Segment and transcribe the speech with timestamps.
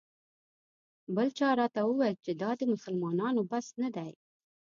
[1.15, 4.11] بل چا راته وویل چې دا د مسلمانانو بس نه دی.